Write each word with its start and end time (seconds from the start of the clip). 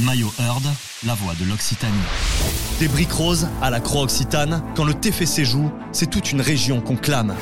Maillot 0.00 0.32
Heard, 0.38 0.62
la 1.04 1.14
voix 1.14 1.34
de 1.38 1.44
l'Occitanie. 1.44 1.92
Des 2.78 2.88
briques 2.88 3.12
roses 3.12 3.48
à 3.60 3.70
la 3.70 3.80
croix 3.80 4.02
occitane, 4.02 4.62
quand 4.74 4.84
le 4.84 4.94
TFC 4.94 5.44
joue, 5.44 5.70
c'est 5.92 6.08
toute 6.08 6.32
une 6.32 6.40
région 6.40 6.80
qu'on 6.80 6.96
clame. 6.96 7.34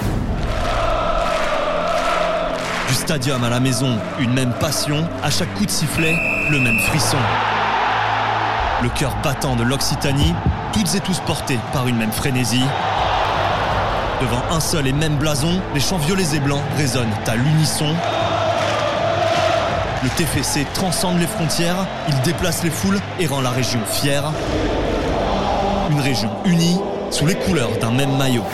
Du 2.88 2.94
stadium 2.94 3.44
à 3.44 3.50
la 3.50 3.60
maison, 3.60 3.98
une 4.18 4.32
même 4.32 4.52
passion, 4.54 5.08
à 5.22 5.30
chaque 5.30 5.52
coup 5.54 5.66
de 5.66 5.70
sifflet, 5.70 6.16
le 6.50 6.58
même 6.58 6.78
frisson. 6.80 7.18
Le 8.82 8.88
cœur 8.88 9.16
battant 9.22 9.54
de 9.54 9.62
l'Occitanie, 9.62 10.34
toutes 10.72 10.94
et 10.94 11.00
tous 11.00 11.20
portés 11.20 11.58
par 11.72 11.86
une 11.86 11.96
même 11.96 12.12
frénésie. 12.12 12.64
Devant 14.20 14.42
un 14.50 14.60
seul 14.60 14.86
et 14.88 14.92
même 14.92 15.16
blason, 15.16 15.60
les 15.74 15.80
chants 15.80 15.98
violets 15.98 16.34
et 16.34 16.40
blancs 16.40 16.62
résonnent 16.76 17.06
à 17.26 17.36
l'unisson. 17.36 17.94
Le 20.00 20.08
TFC 20.10 20.64
transcende 20.74 21.18
les 21.18 21.26
frontières, 21.26 21.84
il 22.08 22.20
déplace 22.22 22.62
les 22.62 22.70
foules 22.70 23.00
et 23.18 23.26
rend 23.26 23.40
la 23.40 23.50
région 23.50 23.80
fière. 23.84 24.32
Une 25.90 25.98
région 25.98 26.30
unie 26.44 26.78
sous 27.10 27.26
les 27.26 27.34
couleurs 27.34 27.76
d'un 27.80 27.90
même 27.90 28.16
maillot. 28.16 28.44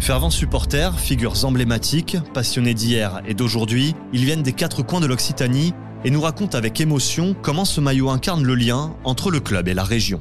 Fervents 0.00 0.30
supporters, 0.30 0.98
figures 0.98 1.44
emblématiques, 1.44 2.16
passionnés 2.34 2.74
d'hier 2.74 3.22
et 3.28 3.34
d'aujourd'hui, 3.34 3.94
ils 4.12 4.24
viennent 4.24 4.42
des 4.42 4.52
quatre 4.52 4.82
coins 4.82 5.00
de 5.00 5.06
l'Occitanie 5.06 5.72
et 6.04 6.10
nous 6.10 6.20
racontent 6.20 6.58
avec 6.58 6.80
émotion 6.80 7.36
comment 7.42 7.64
ce 7.64 7.80
maillot 7.80 8.10
incarne 8.10 8.42
le 8.42 8.56
lien 8.56 8.96
entre 9.04 9.30
le 9.30 9.38
club 9.38 9.68
et 9.68 9.74
la 9.74 9.84
région. 9.84 10.20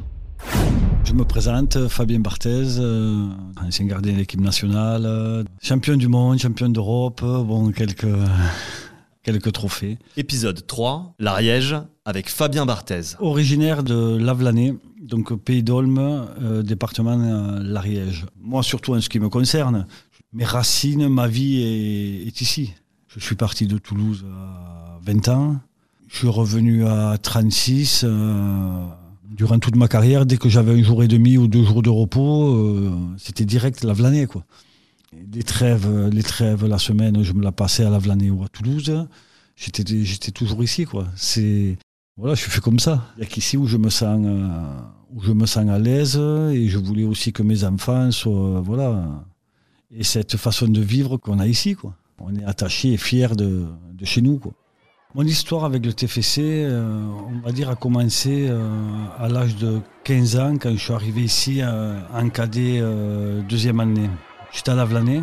Je 1.05 1.11
me 1.13 1.25
présente, 1.25 1.89
Fabien 1.89 2.19
Barthez, 2.19 2.79
euh, 2.79 3.27
ancien 3.61 3.85
gardien 3.85 4.13
de 4.13 4.17
l'équipe 4.17 4.39
nationale, 4.39 5.03
euh, 5.05 5.43
champion 5.61 5.97
du 5.97 6.07
monde, 6.07 6.39
champion 6.39 6.69
d'Europe, 6.69 7.21
euh, 7.23 7.43
bon, 7.43 7.71
quelques, 7.71 8.07
quelques 9.21 9.51
trophées. 9.51 9.97
Épisode 10.15 10.65
3, 10.65 11.15
l'Ariège, 11.19 11.75
avec 12.05 12.29
Fabien 12.29 12.65
Barthez. 12.65 13.17
Originaire 13.19 13.83
de 13.83 14.17
Lavelanet, 14.17 14.75
donc 15.01 15.33
Pays 15.35 15.61
d'Olme, 15.61 16.25
département 16.63 17.17
l'Ariège. 17.61 18.25
Moi, 18.39 18.63
surtout 18.63 18.95
en 18.95 19.01
ce 19.01 19.09
qui 19.09 19.19
me 19.19 19.27
concerne, 19.29 19.85
mes 20.31 20.45
racines, 20.45 21.09
ma 21.09 21.27
vie 21.27 21.61
est, 21.61 22.27
est 22.27 22.41
ici. 22.41 22.73
Je 23.09 23.19
suis 23.19 23.35
parti 23.35 23.67
de 23.67 23.77
Toulouse 23.77 24.25
à 24.31 24.99
20 25.03 25.27
ans. 25.27 25.57
Je 26.07 26.17
suis 26.17 26.29
revenu 26.29 26.87
à 26.87 27.17
36 27.21 28.05
durant 29.33 29.59
toute 29.59 29.75
ma 29.75 29.87
carrière, 29.87 30.25
dès 30.25 30.37
que 30.37 30.49
j'avais 30.49 30.79
un 30.79 30.83
jour 30.83 31.03
et 31.03 31.07
demi 31.07 31.37
ou 31.37 31.47
deux 31.47 31.63
jours 31.63 31.81
de 31.81 31.89
repos, 31.89 32.55
euh, 32.55 32.91
c'était 33.17 33.45
direct 33.45 33.83
la 33.83 33.93
Vlanée, 33.93 34.27
quoi. 34.27 34.45
Les 35.31 35.43
trêves, 35.43 36.09
les 36.09 36.23
trêves, 36.23 36.65
la 36.65 36.79
semaine, 36.79 37.23
je 37.23 37.33
me 37.33 37.43
la 37.43 37.51
passais 37.51 37.83
à 37.83 37.89
la 37.89 37.99
Vlanée 37.99 38.31
ou 38.31 38.43
à 38.43 38.47
Toulouse. 38.47 39.07
J'étais, 39.55 39.83
j'étais 40.03 40.31
toujours 40.31 40.63
ici, 40.63 40.85
quoi. 40.85 41.07
C'est, 41.15 41.77
voilà, 42.17 42.35
je 42.35 42.41
suis 42.41 42.51
fait 42.51 42.61
comme 42.61 42.79
ça. 42.79 43.05
Il 43.15 43.19
n'y 43.19 43.25
a 43.25 43.29
qu'ici 43.29 43.57
où 43.57 43.67
je 43.67 43.77
me 43.77 43.89
sens, 43.89 44.19
euh, 44.25 44.47
où 45.13 45.21
je 45.21 45.31
me 45.31 45.45
sens 45.45 45.69
à 45.69 45.79
l'aise 45.79 46.17
et 46.17 46.67
je 46.67 46.77
voulais 46.77 47.03
aussi 47.03 47.31
que 47.31 47.43
mes 47.43 47.63
enfants 47.63 48.11
soient, 48.11 48.61
voilà, 48.61 49.25
et 49.95 50.03
cette 50.03 50.37
façon 50.37 50.67
de 50.67 50.81
vivre 50.81 51.17
qu'on 51.17 51.39
a 51.39 51.47
ici, 51.47 51.75
quoi. 51.75 51.95
On 52.19 52.33
est 52.35 52.45
attaché 52.45 52.93
et 52.93 52.97
fier 52.97 53.35
de, 53.35 53.65
de 53.93 54.05
chez 54.05 54.21
nous, 54.21 54.37
quoi. 54.39 54.53
Mon 55.15 55.25
histoire 55.25 55.63
avec 55.63 55.85
le 55.85 55.93
TFC, 55.93 56.41
euh, 56.41 57.05
on 57.27 57.45
va 57.45 57.51
dire, 57.51 57.69
a 57.69 57.75
commencé 57.75 58.47
euh, 58.49 58.67
à 59.19 59.29
l'âge 59.29 59.55
de 59.57 59.79
15 60.05 60.37
ans 60.37 60.57
quand 60.57 60.71
je 60.71 60.77
suis 60.77 60.93
arrivé 60.93 61.21
ici 61.21 61.59
euh, 61.61 61.99
en 62.11 62.29
cadet 62.29 62.81
deuxième 63.47 63.79
année. 63.79 64.09
J'étais 64.51 64.71
à 64.71 64.75
Lavelanet 64.75 65.21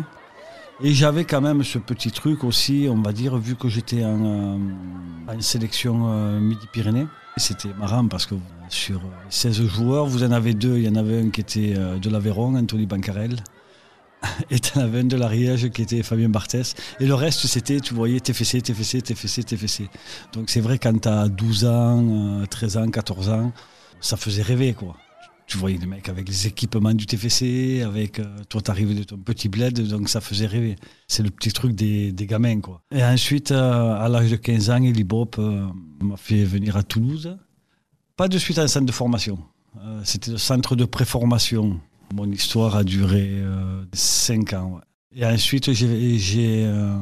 et 0.81 0.93
j'avais 0.93 1.25
quand 1.25 1.41
même 1.41 1.61
ce 1.65 1.77
petit 1.77 2.09
truc 2.09 2.45
aussi, 2.45 2.87
on 2.89 3.01
va 3.01 3.11
dire, 3.11 3.35
vu 3.35 3.55
que 3.55 3.67
j'étais 3.67 4.05
en, 4.05 4.59
en, 5.27 5.41
sélection 5.41 6.39
Midi-Pyrénées. 6.39 7.07
C'était 7.35 7.73
marrant 7.77 8.07
parce 8.07 8.25
que 8.25 8.35
sur 8.69 9.01
16 9.29 9.67
joueurs, 9.67 10.05
vous 10.05 10.23
en 10.23 10.31
avez 10.31 10.53
deux. 10.53 10.77
Il 10.77 10.83
y 10.83 10.89
en 10.89 10.95
avait 10.95 11.19
un 11.19 11.29
qui 11.31 11.41
était 11.41 11.73
de 11.73 12.09
l'Aveyron, 12.09 12.55
Anthony 12.55 12.85
Bancarel 12.85 13.35
avais 14.75 14.99
un 14.99 15.03
de 15.03 15.17
l'Ariège 15.17 15.69
qui 15.69 15.81
était 15.81 16.03
Fabien 16.03 16.29
Barthès. 16.29 16.75
Et 16.99 17.05
le 17.05 17.13
reste, 17.13 17.47
c'était, 17.47 17.79
tu 17.79 17.93
voyais, 17.93 18.19
TFC, 18.19 18.61
TFC, 18.61 19.01
TFC, 19.01 19.43
TFC. 19.43 19.89
Donc 20.33 20.49
c'est 20.49 20.61
vrai, 20.61 20.77
quand 20.77 20.99
tu 20.99 21.09
as 21.09 21.27
12 21.27 21.65
ans, 21.65 22.43
13 22.49 22.77
ans, 22.77 22.89
14 22.89 23.29
ans, 23.29 23.51
ça 23.99 24.17
faisait 24.17 24.41
rêver, 24.41 24.73
quoi. 24.73 24.97
Tu 25.47 25.57
voyais 25.57 25.77
les 25.77 25.85
mecs 25.85 26.07
avec 26.07 26.29
les 26.29 26.47
équipements 26.47 26.93
du 26.93 27.05
TFC, 27.05 27.81
avec 27.85 28.19
euh, 28.19 28.25
toi, 28.47 28.61
t'arrivais 28.61 28.93
de 28.93 29.03
ton 29.03 29.17
petit 29.17 29.49
bled, 29.49 29.85
donc 29.87 30.07
ça 30.07 30.21
faisait 30.21 30.45
rêver. 30.45 30.77
C'est 31.07 31.23
le 31.23 31.29
petit 31.29 31.51
truc 31.51 31.75
des, 31.75 32.13
des 32.13 32.25
gamins, 32.25 32.61
quoi. 32.61 32.81
Et 32.89 33.03
ensuite, 33.03 33.51
euh, 33.51 33.95
à 33.95 34.07
l'âge 34.07 34.31
de 34.31 34.37
15 34.37 34.69
ans, 34.69 34.81
Eli 34.81 35.03
Bop 35.03 35.35
euh, 35.39 35.67
m'a 36.01 36.15
fait 36.15 36.45
venir 36.45 36.77
à 36.77 36.83
Toulouse. 36.83 37.37
Pas 38.15 38.29
de 38.29 38.37
suite 38.37 38.59
à 38.59 38.63
un 38.63 38.67
centre 38.67 38.85
de 38.85 38.91
formation. 38.91 39.39
C'était 40.03 40.31
le 40.31 40.37
centre 40.37 40.75
de 40.75 40.83
préformation 40.83 41.79
mon 42.13 42.31
histoire 42.31 42.75
a 42.75 42.83
duré 42.83 43.41
5 43.93 44.53
euh, 44.53 44.57
ans. 44.57 44.81
Et 45.15 45.25
ensuite, 45.25 45.71
j'ai 45.73 46.65
euh, 46.65 46.95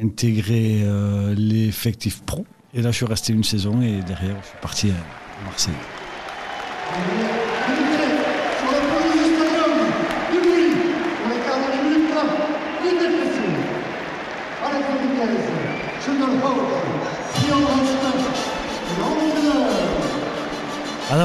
intégré 0.00 0.80
euh, 0.82 1.34
l'effectif 1.36 2.22
pro. 2.22 2.44
Et 2.74 2.82
là, 2.82 2.90
je 2.90 2.96
suis 2.96 3.06
resté 3.06 3.32
une 3.32 3.44
saison 3.44 3.80
et 3.82 4.00
derrière, 4.02 4.36
je 4.42 4.48
suis 4.48 4.58
parti 4.60 4.90
à 4.90 5.44
Marseille. 5.44 5.74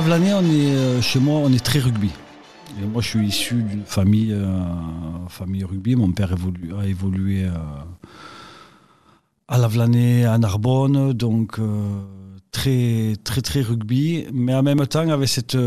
À 0.05 0.07
la 0.07 0.17
Vlanée, 0.17 0.33
on 0.35 0.43
est, 0.43 0.75
euh, 0.75 1.01
chez 1.01 1.19
moi, 1.19 1.39
on 1.39 1.51
est 1.51 1.65
très 1.65 1.79
rugby. 1.79 2.11
Moi, 2.79 3.01
je 3.01 3.07
suis 3.07 3.27
issu 3.27 3.63
d'une 3.63 3.85
famille, 3.85 4.33
euh, 4.33 4.55
famille 5.29 5.63
rugby. 5.63 5.95
Mon 5.95 6.11
père 6.11 6.35
a 6.77 6.85
évolué 6.85 7.45
euh, 7.45 7.49
à 9.47 9.57
la 9.57 9.67
Vlanée, 9.67 10.23
à 10.23 10.37
Narbonne, 10.37 11.11
donc 11.13 11.59
très, 12.51 13.15
très, 13.23 13.41
très 13.41 13.61
rugby, 13.61 14.27
mais 14.31 14.53
en 14.53 14.61
même 14.61 14.85
temps 14.85 15.09
avec 15.09 15.27
cette, 15.27 15.57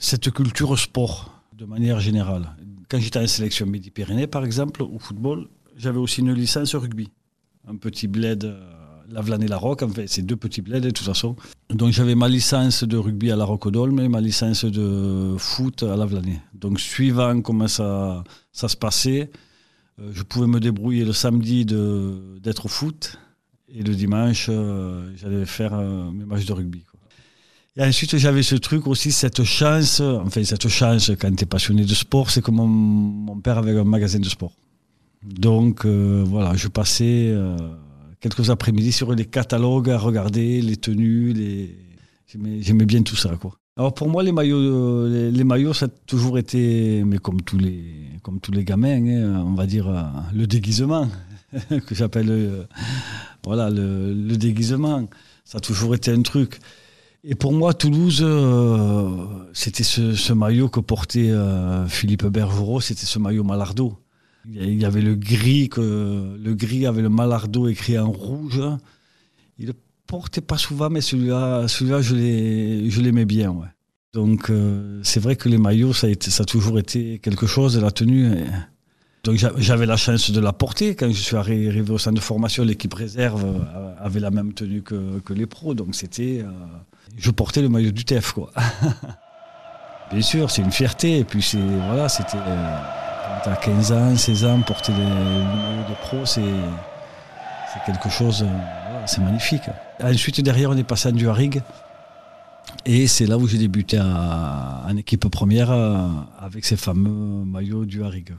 cette 0.00 0.32
culture 0.32 0.76
sport 0.76 1.40
de 1.56 1.66
manière 1.66 2.00
générale. 2.00 2.56
Quand 2.88 2.98
j'étais 2.98 3.20
en 3.20 3.28
sélection 3.28 3.64
Midi-Pyrénées, 3.66 4.26
par 4.26 4.44
exemple, 4.44 4.82
au 4.82 4.98
football, 4.98 5.46
j'avais 5.76 5.98
aussi 5.98 6.20
une 6.20 6.32
licence 6.32 6.74
rugby. 6.74 7.12
Un 7.68 7.76
petit 7.76 8.08
bled 8.08 8.56
la 9.10 9.22
la 9.22 9.56
Roque, 9.56 9.82
en 9.82 9.88
fait, 9.88 10.06
c'est 10.06 10.22
deux 10.22 10.36
petits 10.36 10.62
bleds 10.62 10.80
de 10.80 10.90
toute 10.90 11.06
façon. 11.06 11.36
Donc 11.70 11.92
j'avais 11.92 12.14
ma 12.14 12.28
licence 12.28 12.84
de 12.84 12.96
rugby 12.96 13.30
à 13.30 13.36
la 13.36 13.44
Rocodolme 13.44 14.00
et 14.00 14.08
ma 14.08 14.20
licence 14.20 14.64
de 14.64 15.34
foot 15.38 15.82
à 15.82 15.96
la 15.96 16.06
Donc 16.54 16.80
suivant 16.80 17.40
comment 17.40 17.68
ça, 17.68 18.24
ça 18.52 18.68
se 18.68 18.76
passait, 18.76 19.30
euh, 20.00 20.10
je 20.12 20.22
pouvais 20.22 20.46
me 20.46 20.60
débrouiller 20.60 21.04
le 21.04 21.12
samedi 21.12 21.64
d'être 21.64 22.66
au 22.66 22.68
foot 22.68 23.18
et 23.68 23.82
le 23.82 23.94
dimanche, 23.94 24.46
euh, 24.48 25.10
j'allais 25.16 25.46
faire 25.46 25.74
euh, 25.74 26.10
mes 26.10 26.24
matchs 26.24 26.46
de 26.46 26.52
rugby. 26.52 26.82
Et 27.76 27.82
ensuite, 27.82 28.16
j'avais 28.16 28.44
ce 28.44 28.54
truc 28.54 28.86
aussi, 28.86 29.10
cette 29.10 29.42
chance, 29.42 30.00
enfin 30.00 30.44
cette 30.44 30.68
chance 30.68 31.10
quand 31.20 31.34
tu 31.34 31.42
es 31.42 31.46
passionné 31.46 31.84
de 31.84 31.94
sport, 31.94 32.30
c'est 32.30 32.40
que 32.40 32.52
mon, 32.52 32.68
mon, 32.68 33.40
père 33.40 33.58
avait 33.58 33.76
un 33.76 33.84
magasin 33.84 34.20
de 34.20 34.28
sport. 34.28 34.52
Donc 35.24 35.84
voilà, 35.84 36.54
je 36.54 36.68
passais 36.68 37.34
quelques 38.24 38.48
après-midi 38.48 38.90
sur 38.90 39.12
les 39.14 39.26
catalogues 39.26 39.90
à 39.90 39.98
regarder, 39.98 40.62
les 40.62 40.78
tenues. 40.78 41.34
J'aimais 42.26 42.86
bien 42.86 43.02
tout 43.02 43.16
ça, 43.16 43.36
quoi. 43.36 43.52
Alors 43.76 43.92
pour 43.92 44.08
moi, 44.08 44.22
les 44.22 44.32
maillots, 44.32 44.56
euh, 44.56 45.30
les, 45.30 45.44
maillots, 45.44 45.74
ça 45.74 45.86
a 45.86 45.88
toujours 45.88 46.38
été, 46.38 47.02
mais 47.04 47.18
comme 47.18 47.42
tous 47.42 47.58
les, 47.58 47.82
comme 48.22 48.40
tous 48.40 48.52
les 48.52 48.64
gamins, 48.64 49.04
hein, 49.06 49.44
on 49.44 49.52
va 49.54 49.66
dire 49.66 49.88
euh, 49.88 50.02
le 50.32 50.46
déguisement 50.46 51.08
que 51.86 51.94
j'appelle, 51.94 52.30
euh, 52.30 52.62
voilà, 53.44 53.68
le, 53.68 54.36
déguisement. 54.36 55.06
Ça 55.44 55.58
a 55.58 55.60
toujours 55.60 55.94
été 55.94 56.10
un 56.10 56.22
truc. 56.22 56.60
Et 57.24 57.34
pour 57.34 57.52
moi, 57.52 57.74
Toulouse, 57.74 58.24
c'était 59.52 59.82
ce, 59.82 60.14
ce, 60.14 60.32
maillot 60.32 60.68
que 60.68 60.80
portait 60.80 61.32
Philippe 61.88 62.26
Bergerot, 62.26 62.80
c'était 62.80 63.06
ce 63.06 63.18
maillot 63.18 63.44
Malardo. 63.44 63.98
Il 64.52 64.80
y 64.80 64.84
avait 64.84 65.00
le 65.00 65.14
gris, 65.14 65.68
que, 65.68 66.36
le 66.38 66.54
gris 66.54 66.86
avait 66.86 67.02
le 67.02 67.08
malardo 67.08 67.68
écrit 67.68 67.98
en 67.98 68.10
rouge. 68.10 68.60
Il 69.58 69.68
ne 69.68 69.72
portait 70.06 70.40
pas 70.40 70.58
souvent, 70.58 70.90
mais 70.90 71.00
celui-là, 71.00 71.66
celui-là 71.68 72.02
je 72.02 73.00
l'aimais 73.00 73.24
bien. 73.24 73.50
Ouais. 73.50 73.66
Donc 74.14 74.48
euh, 74.48 75.00
c'est 75.02 75.20
vrai 75.20 75.34
que 75.36 75.48
les 75.48 75.58
maillots, 75.58 75.92
ça 75.92 76.06
a, 76.06 76.44
toujours 76.44 76.78
été 76.78 77.18
quelque 77.18 77.46
chose, 77.46 77.74
de 77.74 77.80
la 77.80 77.90
tenue. 77.90 78.30
Donc 79.24 79.36
j'avais 79.56 79.86
la 79.86 79.96
chance 79.96 80.30
de 80.30 80.40
la 80.40 80.52
porter. 80.52 80.94
Quand 80.94 81.08
je 81.08 81.20
suis 81.20 81.36
arrivé 81.36 81.90
au 81.90 81.98
centre 81.98 82.16
de 82.16 82.20
formation, 82.20 82.62
l'équipe 82.62 82.94
réserve 82.94 83.44
euh, 83.44 83.94
avait 83.98 84.20
la 84.20 84.30
même 84.30 84.52
tenue 84.52 84.82
que, 84.82 85.18
que 85.20 85.32
les 85.32 85.46
pros. 85.46 85.74
Donc 85.74 85.94
c'était... 85.94 86.42
Euh, 86.44 86.50
je 87.16 87.30
portais 87.30 87.62
le 87.62 87.68
maillot 87.68 87.90
du 87.90 88.04
TEF, 88.04 88.32
quoi. 88.32 88.52
Bien 90.12 90.22
sûr, 90.22 90.50
c'est 90.50 90.62
une 90.62 90.72
fierté. 90.72 91.18
Et 91.18 91.24
puis 91.24 91.42
c'est... 91.42 91.58
Voilà, 91.58 92.08
c'était 92.08 92.38
as 93.46 93.56
15 93.56 93.92
ans, 93.92 94.16
16 94.16 94.44
ans, 94.44 94.60
porter 94.60 94.92
le 94.92 94.98
maillot 94.98 95.88
de 95.88 95.94
pro, 96.02 96.24
c'est 96.24 96.42
quelque 97.86 98.08
chose, 98.08 98.44
c'est 99.06 99.20
magnifique. 99.20 99.68
Ensuite, 100.02 100.40
derrière, 100.40 100.70
on 100.70 100.76
est 100.76 100.84
passé 100.84 101.08
en 101.08 101.12
Duarig. 101.12 101.62
Et 102.86 103.06
c'est 103.06 103.26
là 103.26 103.38
où 103.38 103.46
j'ai 103.46 103.58
débuté 103.58 104.00
en 104.00 104.96
équipe 104.96 105.28
première 105.28 105.70
avec 106.38 106.64
ces 106.64 106.76
fameux 106.76 107.44
maillots 107.44 107.84
du 107.84 108.02
Harig. 108.02 108.32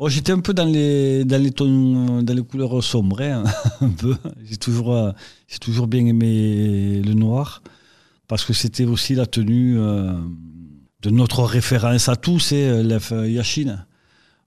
Oh, 0.00 0.08
j'étais 0.08 0.30
un 0.30 0.38
peu 0.38 0.54
dans 0.54 0.64
les, 0.64 1.24
dans 1.24 1.42
les, 1.42 1.50
tons, 1.50 2.22
dans 2.22 2.32
les 2.32 2.44
couleurs 2.44 2.84
sombres, 2.84 3.20
hein, 3.20 3.42
un 3.80 3.88
peu. 3.88 4.14
J'ai 4.44 4.56
toujours, 4.56 4.94
euh, 4.94 5.10
j'ai 5.48 5.58
toujours 5.58 5.88
bien 5.88 6.06
aimé 6.06 7.02
le 7.04 7.14
noir, 7.14 7.64
parce 8.28 8.44
que 8.44 8.52
c'était 8.52 8.84
aussi 8.84 9.16
la 9.16 9.26
tenue 9.26 9.76
euh, 9.76 10.12
de 11.02 11.10
notre 11.10 11.42
référence 11.42 12.08
à 12.08 12.14
tous, 12.14 12.38
c'est 12.38 12.68
euh, 12.68 12.84
l'Ef 12.84 13.12
Yashin, 13.12 13.86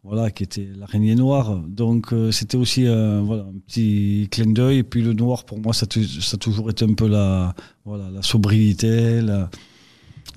voilà, 0.03 0.31
qui 0.31 0.43
était 0.43 0.67
l'araignée 0.77 1.15
noire. 1.15 1.57
Donc 1.67 2.13
c'était 2.31 2.57
aussi 2.57 2.85
voilà, 2.85 3.43
un 3.43 3.59
petit 3.67 4.27
clin 4.31 4.51
d'œil. 4.51 4.79
Et 4.79 4.83
puis 4.83 5.01
le 5.01 5.13
noir, 5.13 5.45
pour 5.45 5.59
moi, 5.59 5.73
ça, 5.73 5.85
ça 5.89 6.35
a 6.35 6.37
toujours 6.37 6.69
été 6.69 6.85
un 6.85 6.93
peu 6.93 7.07
la, 7.07 7.53
voilà, 7.85 8.09
la 8.09 8.21
sobriété. 8.21 9.21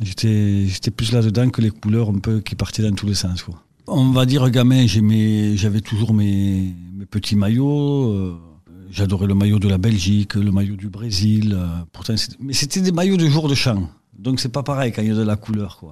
J'étais, 0.03 0.67
j'étais 0.67 0.91
plus 0.91 1.13
là-dedans 1.13 1.51
que 1.51 1.61
les 1.61 1.71
couleurs 1.71 2.09
un 2.09 2.19
peu 2.19 2.41
qui 2.41 2.55
partaient 2.55 2.83
dans 2.83 2.95
tous 2.95 3.07
les 3.07 3.15
sens. 3.15 3.45
On 3.87 4.11
va 4.13 4.27
dire 4.27 4.49
gamin, 4.51 4.87
j'avais 4.87 5.81
toujours 5.81 6.15
mes, 6.15 6.75
petits 7.11 7.37
maillots. 7.37 8.11
Euh, 8.11 8.39
j'adorais 8.91 9.27
le 9.27 9.35
maillot 9.35 9.59
de 9.59 9.69
la 9.69 9.79
Belgique, 9.79 10.35
le 10.35 10.51
maillot 10.51 10.77
du 10.77 10.89
Brésil. 10.89 11.55
Euh, 11.57 12.15
mais 12.41 12.55
c'était 12.55 12.81
des 12.81 12.93
maillots 12.93 13.17
de 13.17 13.27
jour 13.27 13.49
de 13.49 13.55
champ. 13.55 13.89
Donc 14.25 14.41
c'est 14.41 14.49
pas 14.49 14.63
pareil 14.63 14.91
quand 14.91 15.03
il 15.03 15.09
y 15.09 15.11
a 15.11 15.15
de 15.15 15.23
la 15.23 15.37
couleur. 15.37 15.85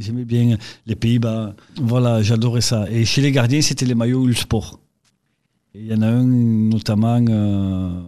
J'aimais 0.00 0.24
bien 0.24 0.58
les 0.86 0.96
Pays-Bas. 0.96 1.54
Voilà, 1.80 2.20
j'adorais 2.20 2.60
ça. 2.60 2.90
Et 2.90 3.04
chez 3.04 3.22
les 3.22 3.30
gardiens, 3.30 3.62
c'était 3.62 3.86
les 3.86 3.94
maillots 3.94 4.26
Ulsport. 4.26 4.80
Il 5.72 5.86
y 5.86 5.94
en 5.94 6.02
a 6.02 6.08
un 6.08 6.24
notamment 6.24 7.24
euh, 7.28 8.00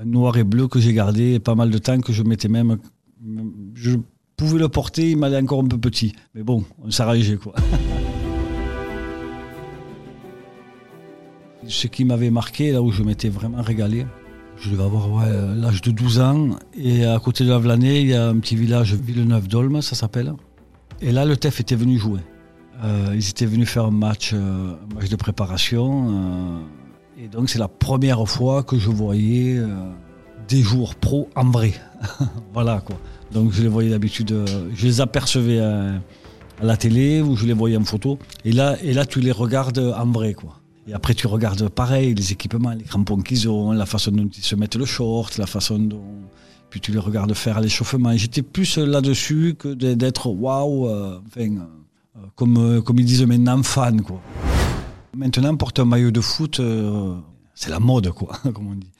un 0.00 0.04
noir 0.06 0.38
et 0.38 0.44
bleu 0.44 0.68
que 0.68 0.80
j'ai 0.80 0.94
gardé 0.94 1.38
pas 1.38 1.54
mal 1.54 1.68
de 1.70 1.76
temps, 1.76 2.00
que 2.00 2.14
je 2.14 2.22
mettais 2.22 2.48
même. 2.48 2.78
Je 3.74 3.98
pouvais 4.38 4.58
le 4.58 4.70
porter, 4.70 5.10
il 5.10 5.18
m'allait 5.18 5.36
encore 5.36 5.60
un 5.60 5.68
peu 5.68 5.76
petit. 5.76 6.14
Mais 6.34 6.42
bon, 6.42 6.64
on 6.82 6.90
s'arrangeait 6.90 7.36
quoi. 7.36 7.54
Ce 11.66 11.86
qui 11.88 12.06
m'avait 12.06 12.30
marqué, 12.30 12.72
là 12.72 12.82
où 12.82 12.90
je 12.90 13.02
m'étais 13.02 13.28
vraiment 13.28 13.60
régalé, 13.60 14.06
je 14.58 14.70
devais 14.70 14.84
avoir 14.84 15.26
l'âge 15.54 15.82
de 15.82 15.90
12 15.90 16.20
ans. 16.20 16.48
Et 16.76 17.04
à 17.04 17.18
côté 17.18 17.44
de 17.44 17.50
la 17.50 17.58
Vlanée, 17.58 18.00
il 18.00 18.08
y 18.08 18.14
a 18.14 18.28
un 18.28 18.38
petit 18.38 18.56
village, 18.56 18.94
Villeneuve-d'Olme, 18.94 19.82
ça 19.82 19.94
s'appelle. 19.94 20.34
Et 21.00 21.12
là, 21.12 21.24
le 21.24 21.36
TEF 21.36 21.60
était 21.60 21.74
venu 21.74 21.98
jouer. 21.98 22.20
Euh, 22.82 23.12
ils 23.14 23.28
étaient 23.28 23.46
venus 23.46 23.68
faire 23.68 23.84
un 23.84 23.90
match, 23.90 24.32
euh, 24.32 24.74
match 24.94 25.08
de 25.08 25.16
préparation. 25.16 26.08
Euh, 26.08 27.24
et 27.24 27.28
donc, 27.28 27.48
c'est 27.48 27.58
la 27.58 27.68
première 27.68 28.26
fois 28.28 28.62
que 28.62 28.78
je 28.78 28.90
voyais 28.90 29.60
des 30.48 30.62
joueurs 30.62 30.94
pro 30.94 31.28
en 31.36 31.50
vrai. 31.50 31.74
voilà, 32.52 32.80
quoi. 32.80 32.96
Donc, 33.32 33.52
je 33.52 33.62
les 33.62 33.68
voyais 33.68 33.90
d'habitude, 33.90 34.34
je 34.74 34.86
les 34.86 35.00
apercevais 35.00 35.60
à, 35.60 35.94
à, 36.60 36.64
la 36.64 36.76
télé 36.76 37.20
ou 37.20 37.36
je 37.36 37.46
les 37.46 37.52
voyais 37.52 37.76
en 37.76 37.84
photo. 37.84 38.18
Et 38.44 38.52
là, 38.52 38.76
et 38.82 38.92
là 38.92 39.06
tu 39.06 39.20
les 39.20 39.32
regardes 39.32 39.78
en 39.78 40.06
vrai, 40.06 40.34
quoi. 40.34 40.60
Et 40.86 40.92
après, 40.92 41.14
tu 41.14 41.26
regardes 41.26 41.68
pareil, 41.68 42.14
les 42.14 42.32
équipements, 42.32 42.72
les 42.72 42.84
crampons 42.84 43.22
qu'ils 43.22 43.48
ont, 43.48 43.72
la 43.72 43.86
façon 43.86 44.10
dont 44.10 44.28
ils 44.28 44.44
se 44.44 44.54
mettent 44.54 44.76
le 44.76 44.84
short, 44.84 45.38
la 45.38 45.46
façon 45.46 45.78
dont. 45.78 46.04
Puis 46.68 46.80
tu 46.80 46.92
les 46.92 46.98
regardes 46.98 47.32
faire 47.34 47.60
l'échauffement. 47.60 48.14
J'étais 48.16 48.42
plus 48.42 48.76
là-dessus 48.76 49.54
que 49.58 49.68
d'être 49.68 50.26
waouh, 50.26 50.88
euh, 50.88 51.20
enfin, 51.26 51.48
euh, 52.16 52.20
comme, 52.34 52.56
euh, 52.58 52.82
comme 52.82 52.98
ils 52.98 53.04
disent 53.04 53.24
maintenant, 53.24 53.62
fan. 53.62 54.02
Quoi. 54.02 54.20
Maintenant, 55.16 55.56
porter 55.56 55.82
un 55.82 55.86
maillot 55.86 56.10
de 56.10 56.20
foot, 56.20 56.60
c'est 57.54 57.70
la 57.70 57.80
mode, 57.80 58.10
quoi, 58.10 58.36
comme 58.54 58.66
on 58.66 58.74
dit. 58.74 58.90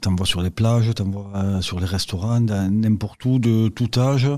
T'en 0.00 0.14
vois 0.16 0.26
sur 0.26 0.42
les 0.42 0.50
plages, 0.50 0.92
t'en 0.94 1.04
vois 1.08 1.62
sur 1.62 1.80
les 1.80 1.86
restaurants, 1.86 2.40
n'importe 2.40 3.24
où, 3.24 3.38
de 3.38 3.68
tout 3.68 3.88
âge. 3.98 4.28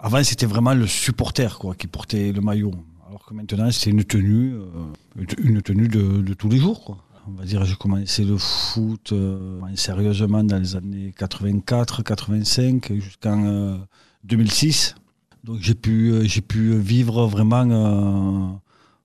Avant, 0.00 0.24
c'était 0.24 0.46
vraiment 0.46 0.74
le 0.74 0.86
supporter 0.88 1.58
quoi, 1.58 1.74
qui 1.76 1.86
portait 1.86 2.32
le 2.32 2.40
maillot. 2.40 2.72
Alors 3.18 3.26
que 3.26 3.34
maintenant, 3.34 3.68
c'est 3.72 3.90
une 3.90 4.04
tenue, 4.04 4.54
euh, 4.54 5.24
une 5.42 5.60
tenue 5.60 5.88
de, 5.88 6.34
tous 6.34 6.48
les 6.48 6.58
jours. 6.58 7.02
On 7.26 7.32
va 7.32 7.44
dire, 7.44 7.64
j'ai 7.64 7.74
commencé 7.74 8.22
le 8.22 8.38
foot 8.38 9.10
euh, 9.10 9.60
sérieusement 9.74 10.44
dans 10.44 10.58
les 10.58 10.76
années 10.76 11.12
84, 11.18 12.04
85, 12.04 12.92
jusqu'en 12.92 13.80
2006. 14.22 14.94
Euh, 14.94 15.00
Donc 15.42 15.58
j'ai 15.60 15.74
pu, 15.74 16.28
j'ai 16.28 16.42
pu 16.42 16.78
vivre 16.78 17.26
vraiment, 17.26 18.60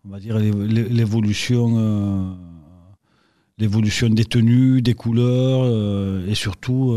on 0.06 0.10
va 0.10 0.20
dire, 0.20 0.38
l'évolution, 0.38 2.38
l'évolution 3.58 4.10
des 4.10 4.26
tenues, 4.26 4.84
des 4.84 4.94
couleurs 4.94 6.30
et 6.30 6.36
surtout 6.36 6.96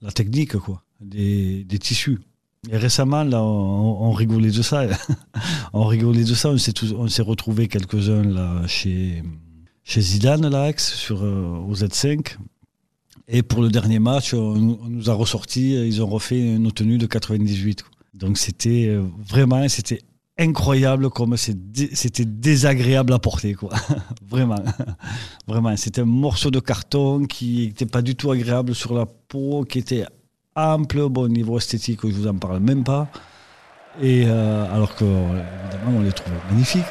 la 0.00 0.10
technique, 0.10 0.56
quoi, 0.56 0.82
des 1.00 1.78
tissus. 1.78 2.18
Récemment, 2.70 3.22
on, 3.32 4.12
rigolait 4.12 4.50
de 4.50 4.62
ça. 4.62 4.84
on 5.72 6.58
s'est, 7.08 7.22
retrouvé 7.22 7.66
quelques-uns 7.66 8.66
chez, 8.68 9.22
Zidane, 9.84 10.48
là, 10.48 10.72
sur, 10.76 11.24
euh, 11.24 11.56
au 11.68 11.74
Z5. 11.74 12.36
Et 13.26 13.42
pour 13.42 13.62
le 13.62 13.68
dernier 13.68 13.98
match, 13.98 14.32
on, 14.34 14.54
nous 14.54 15.10
a 15.10 15.14
ressorti, 15.14 15.74
ils 15.74 16.02
ont 16.02 16.06
refait 16.06 16.40
nos 16.58 16.70
tenues 16.70 16.98
de 16.98 17.06
98. 17.06 17.84
Donc 18.14 18.38
c'était 18.38 18.86
euh, 18.88 19.02
vraiment, 19.28 19.66
incroyable 20.38 21.10
comme 21.10 21.36
c'était 21.36 22.24
désagréable 22.24 23.12
à 23.12 23.18
porter, 23.18 23.56
vraiment. 24.28 24.62
vraiment. 25.48 25.76
C'était 25.76 26.02
un 26.02 26.06
morceau 26.06 26.52
de 26.52 26.60
carton 26.60 27.24
qui 27.24 27.66
n'était 27.66 27.86
pas 27.86 28.02
du 28.02 28.14
tout 28.14 28.30
agréable 28.30 28.74
sur 28.74 28.94
la 28.94 29.06
peau, 29.06 29.64
qui 29.64 29.78
était 29.80 30.04
ample, 30.54 31.08
bon 31.08 31.28
niveau 31.28 31.58
esthétique, 31.58 32.00
je 32.04 32.12
vous 32.12 32.26
en 32.26 32.34
parle 32.34 32.60
même 32.60 32.84
pas. 32.84 33.08
Et 34.00 34.24
euh, 34.26 34.74
alors 34.74 34.94
que 34.94 35.04
évidemment 35.04 35.98
on 35.98 36.02
les 36.02 36.12
trouve 36.12 36.32
magnifiques. 36.50 36.84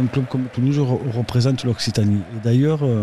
Un 0.00 0.06
club 0.06 0.26
comme 0.26 0.44
Toulouse 0.52 0.78
représente 0.78 1.64
l'Occitanie. 1.64 2.20
Et 2.36 2.40
d'ailleurs, 2.44 2.84
euh, 2.84 3.02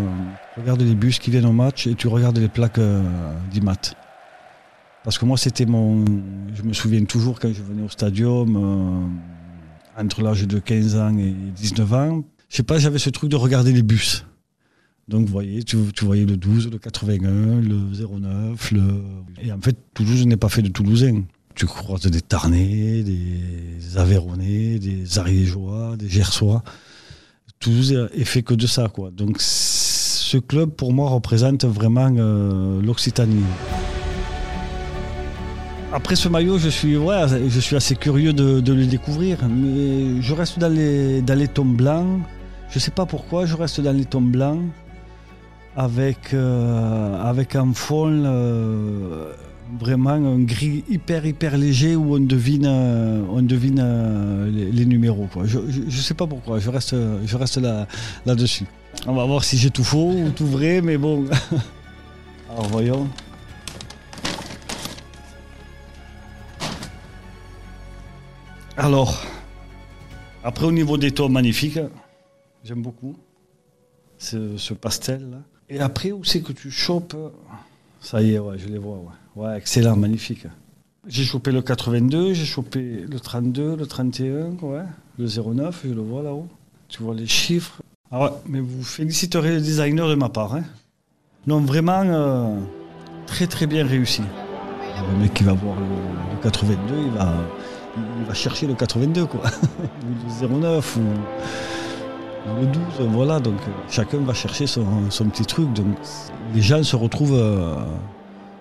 regarde 0.56 0.80
les 0.80 0.94
bus 0.94 1.18
qui 1.18 1.30
viennent 1.30 1.44
au 1.44 1.52
match 1.52 1.86
et 1.86 1.94
tu 1.94 2.08
regardes 2.08 2.38
les 2.38 2.48
plaques 2.48 2.78
euh, 2.78 3.02
d'IMAT. 3.50 3.94
Parce 5.04 5.18
que 5.18 5.26
moi, 5.26 5.36
c'était 5.36 5.66
mon. 5.66 6.04
Je 6.54 6.62
me 6.62 6.72
souviens 6.72 7.04
toujours 7.04 7.38
quand 7.38 7.52
je 7.52 7.62
venais 7.62 7.82
au 7.82 7.88
stadium 7.90 9.10
entre 9.96 10.22
l'âge 10.22 10.46
de 10.46 10.58
15 10.58 10.96
ans 10.96 11.16
et 11.18 11.32
19 11.56 11.92
ans, 11.92 12.24
je 12.48 12.56
sais 12.56 12.62
pas, 12.62 12.78
j'avais 12.78 12.98
ce 12.98 13.10
truc 13.10 13.30
de 13.30 13.36
regarder 13.36 13.72
les 13.72 13.82
bus. 13.82 14.24
Donc, 15.08 15.26
vous 15.26 15.32
voyez, 15.32 15.62
tu, 15.62 15.76
voyais 16.02 16.24
le 16.24 16.36
12, 16.36 16.70
le 16.70 16.78
81, 16.78 17.60
le 17.60 17.76
09, 17.76 18.72
le... 18.72 18.80
Et 19.40 19.52
en 19.52 19.60
fait, 19.60 19.76
Toulouse 19.94 20.26
n'est 20.26 20.36
pas 20.36 20.48
fait 20.48 20.62
de 20.62 20.68
Toulousains. 20.68 21.22
Tu 21.54 21.64
croises 21.66 22.02
des 22.02 22.20
Tarnais, 22.20 23.02
des 23.02 23.96
Aveyronnais, 23.96 24.78
des 24.78 25.18
Ariégeois, 25.18 25.96
des 25.96 26.08
Gersois. 26.08 26.62
Toulouse 27.60 28.08
est 28.12 28.24
fait 28.24 28.42
que 28.42 28.54
de 28.54 28.66
ça, 28.66 28.88
quoi. 28.88 29.10
Donc, 29.10 29.36
ce 29.40 30.38
club, 30.38 30.70
pour 30.70 30.92
moi, 30.92 31.08
représente 31.08 31.64
vraiment 31.64 32.12
euh, 32.18 32.82
l'Occitanie 32.82 33.44
après 35.92 36.16
ce 36.16 36.28
maillot, 36.28 36.58
je 36.58 36.68
suis, 36.68 36.94
je 36.94 37.60
suis 37.60 37.76
assez 37.76 37.94
curieux 37.94 38.32
de, 38.32 38.72
le 38.72 38.86
découvrir. 38.86 39.38
Mais 39.48 40.20
je 40.20 40.34
reste 40.34 40.58
dans 40.58 40.72
les, 40.72 41.22
dans 41.22 41.38
les 41.38 41.48
tons 41.48 41.64
blancs. 41.64 42.20
Je 42.70 42.78
ne 42.78 42.80
sais 42.80 42.90
pas 42.90 43.06
pourquoi, 43.06 43.46
je 43.46 43.54
reste 43.54 43.80
dans 43.80 43.92
les 43.96 44.04
tons 44.04 44.20
blancs. 44.20 44.62
Avec, 45.76 46.32
euh, 46.32 47.22
avec 47.22 47.54
un 47.54 47.74
fond 47.74 48.08
euh, 48.10 49.30
vraiment 49.78 50.12
un 50.12 50.38
gris 50.38 50.84
hyper 50.88 51.26
hyper 51.26 51.58
léger 51.58 51.94
où 51.96 52.16
on 52.16 52.20
devine, 52.20 52.64
euh, 52.66 53.20
on 53.30 53.42
devine 53.42 53.84
les, 54.72 54.86
numéros. 54.86 55.28
Je 55.44 55.58
ne 55.58 55.90
sais 55.90 56.14
pas 56.14 56.26
pourquoi, 56.26 56.60
je 56.60 56.70
reste, 56.70 56.96
je 57.26 57.36
reste 57.36 57.58
là, 57.58 57.86
là-dessus. 58.24 58.64
On 59.06 59.12
va 59.12 59.26
voir 59.26 59.44
si 59.44 59.58
j'ai 59.58 59.70
tout 59.70 59.84
faux 59.84 60.12
ou 60.12 60.30
tout 60.30 60.46
vrai, 60.46 60.80
mais 60.80 60.96
bon. 60.96 61.26
Alors 62.50 62.68
voyons. 62.68 63.06
Alors, 68.78 69.22
après 70.44 70.66
au 70.66 70.72
niveau 70.72 70.98
des 70.98 71.10
tons 71.10 71.30
magnifiques, 71.30 71.78
j'aime 72.62 72.82
beaucoup 72.82 73.16
ce, 74.18 74.74
pastel 74.74 75.30
là. 75.30 75.38
Et 75.68 75.80
après, 75.80 76.12
où 76.12 76.22
c'est 76.24 76.42
que 76.42 76.52
tu 76.52 76.70
chopes? 76.70 77.16
Ça 78.00 78.20
y 78.22 78.34
est, 78.34 78.38
ouais, 78.38 78.58
je 78.58 78.68
les 78.68 78.78
vois. 78.78 79.00
Ouais, 79.34 79.56
excellent, 79.56 79.96
magnifique. 79.96 80.46
J'ai 81.06 81.24
chopé 81.24 81.52
le 81.52 81.62
82, 81.62 82.34
j'ai 82.34 82.44
chopé 82.44 83.04
le 83.08 83.18
32, 83.18 83.76
le 83.76 83.86
31, 83.86 84.50
ouais, 84.62 84.82
le 85.18 85.26
09, 85.26 85.82
je 85.84 85.94
le 85.94 86.02
vois 86.02 86.22
là-haut. 86.22 86.46
Tu 86.88 87.02
vois 87.02 87.14
les 87.14 87.26
chiffres. 87.26 87.80
Ah 88.10 88.24
ouais, 88.24 88.30
mais 88.46 88.60
vous 88.60 88.84
féliciterez 88.84 89.54
le 89.54 89.60
designer 89.60 90.08
de 90.08 90.14
ma 90.14 90.28
part. 90.28 90.54
Hein. 90.54 90.64
Non, 91.46 91.60
vraiment 91.60 92.02
euh, 92.04 92.60
très 93.26 93.46
très 93.46 93.66
bien 93.66 93.86
réussi. 93.86 94.22
Le 95.10 95.18
mec 95.18 95.34
qui 95.34 95.44
va 95.44 95.52
voir 95.52 95.76
le, 95.80 96.42
82, 96.42 96.94
il 97.06 97.10
va, 97.12 97.34
il 98.18 98.24
va 98.26 98.34
chercher 98.34 98.66
le 98.66 98.74
82, 98.74 99.26
quoi. 99.26 99.42
le 100.40 100.48
09 100.48 100.96
ou 100.96 102.60
le 102.60 102.66
12, 102.66 102.82
voilà. 103.08 103.40
Donc 103.40 103.56
chacun 103.88 104.18
va 104.18 104.34
chercher 104.34 104.66
son, 104.66 104.84
petit 105.30 105.44
truc. 105.44 105.72
Donc 105.72 105.96
les 106.54 106.62
gens 106.62 106.82
se 106.82 106.96
retrouvent 106.96 107.40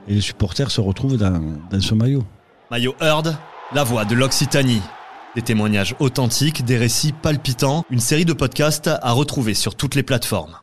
et 0.08 0.14
les 0.14 0.22
supporters 0.22 0.72
se 0.72 0.82
retrouvent 0.82 1.18
dans, 1.18 1.42
dans 1.70 1.82
ce 1.82 1.94
maillot. 1.94 2.24
Maillot 2.72 2.96
Heard, 3.00 3.38
la 3.74 3.84
voix 3.84 4.06
de 4.06 4.16
l'Occitanie. 4.16 4.82
Des 5.36 5.42
témoignages 5.42 5.96
authentiques, 6.00 6.64
des 6.64 6.78
récits 6.78 7.12
palpitants, 7.12 7.84
une 7.90 8.00
série 8.00 8.26
de 8.26 8.34
podcasts 8.34 8.88
à 8.88 9.12
retrouver 9.12 9.54
sur 9.54 9.76
toutes 9.76 9.96
les 9.96 10.04
plateformes. 10.04 10.58